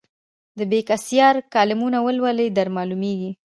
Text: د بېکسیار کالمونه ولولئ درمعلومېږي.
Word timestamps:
د 0.57 0.59
بېکسیار 0.71 1.35
کالمونه 1.53 1.97
ولولئ 2.05 2.49
درمعلومېږي. 2.57 3.31